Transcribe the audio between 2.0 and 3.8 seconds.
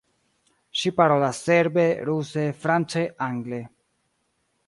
ruse, france, angle.